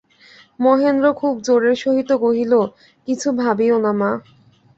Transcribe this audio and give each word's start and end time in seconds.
মহেন্দ্র 0.59 1.05
খুব 1.13 1.33
জোরের 1.43 1.75
সহিত 1.75 2.09
কহিল, 2.23 2.53
কিছু 3.07 3.27
ভাবিয়ো 3.39 3.77
না 3.79 3.91
মা। 3.93 4.11